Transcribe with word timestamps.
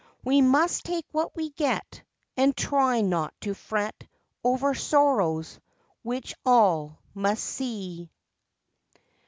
We 0.23 0.41
must 0.41 0.85
take 0.85 1.05
what 1.11 1.35
we 1.35 1.51
get 1.51 2.01
And 2.35 2.57
try 2.57 3.01
not 3.01 3.39
to 3.41 3.53
fret 3.53 4.07
Over 4.43 4.73
sorrows, 4.73 5.59
which 6.01 6.33
all 6.43 6.97
must 7.13 7.43
see. 7.43 8.09